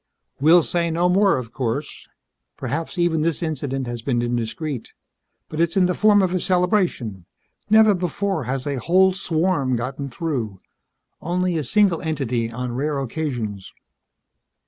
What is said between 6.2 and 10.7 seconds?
of a celebration. Never before has a whole swarm gotten through.